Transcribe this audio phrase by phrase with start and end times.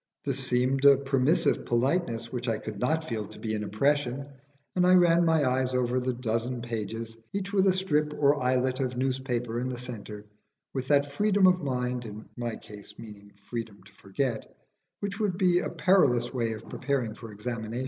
[0.23, 4.25] This seemed a permissive politeness which I could not feel to be an oppression,
[4.75, 8.79] and I ran my eyes over the dozen pages, each with a strip or islet
[8.79, 10.25] of newspaper in the centre,
[10.73, 14.55] with that freedom of mind (in my case meaning freedom to forget)
[15.01, 17.79] which would be a perilous way of preparing for examination.